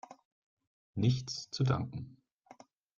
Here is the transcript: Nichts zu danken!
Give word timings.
Nichts 0.95 1.51
zu 1.51 1.63
danken! 1.63 2.17